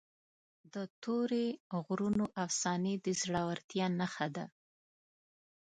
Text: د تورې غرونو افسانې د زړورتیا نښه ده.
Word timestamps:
د 0.73 0.75
تورې 1.03 1.47
غرونو 1.85 2.25
افسانې 2.45 2.93
د 3.05 3.07
زړورتیا 3.21 3.85
نښه 3.99 4.27
ده. 4.35 4.45